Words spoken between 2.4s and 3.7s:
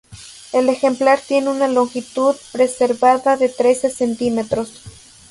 preservada de